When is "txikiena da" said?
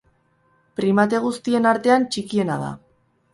2.17-2.73